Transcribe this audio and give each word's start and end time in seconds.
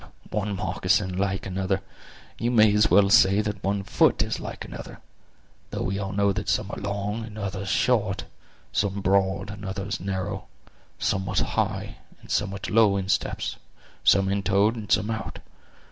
"One 0.31 0.55
moccasin 0.55 1.15
like 1.15 1.45
another! 1.45 1.81
you 2.39 2.49
may 2.49 2.73
as 2.73 2.89
well 2.89 3.11
say 3.11 3.39
that 3.41 3.63
one 3.63 3.83
foot 3.83 4.23
is 4.23 4.39
like 4.39 4.65
another; 4.65 4.97
though 5.69 5.83
we 5.83 5.99
all 5.99 6.11
know 6.11 6.33
that 6.33 6.49
some 6.49 6.71
are 6.71 6.81
long, 6.81 7.23
and 7.23 7.37
others 7.37 7.69
short; 7.69 8.23
some 8.71 9.01
broad 9.01 9.51
and 9.51 9.63
others 9.63 9.99
narrow; 9.99 10.45
some 10.97 11.27
with 11.27 11.41
high, 11.41 11.97
and 12.19 12.31
some 12.31 12.49
with 12.49 12.67
low 12.71 12.97
insteps; 12.97 13.57
some 14.03 14.27
intoed, 14.27 14.73
and 14.75 14.91
some 14.91 15.11
out. 15.11 15.37